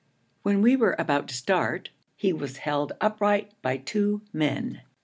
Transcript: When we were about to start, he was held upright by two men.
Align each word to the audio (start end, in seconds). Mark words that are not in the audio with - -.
When 0.41 0.63
we 0.63 0.75
were 0.75 0.95
about 0.97 1.27
to 1.27 1.35
start, 1.35 1.89
he 2.15 2.33
was 2.33 2.57
held 2.57 2.93
upright 2.99 3.51
by 3.61 3.77
two 3.77 4.23
men. 4.33 4.81